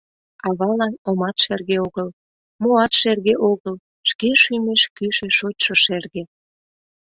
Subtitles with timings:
[0.47, 2.07] Авалан омат шерге огыл,
[2.61, 3.75] моат шерге огыл,
[4.09, 6.23] шке шӱмеш кӱшӧ шочшо шерге...